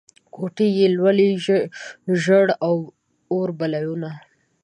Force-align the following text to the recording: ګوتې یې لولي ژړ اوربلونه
ګوتې 0.35 0.65
یې 0.77 0.85
لولي 0.97 1.29
ژړ 2.23 2.45
اوربلونه 3.31 4.09